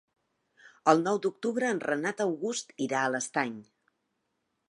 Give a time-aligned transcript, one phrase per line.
[0.93, 3.55] El nou d'octubre en Renat August irà a l'Estany.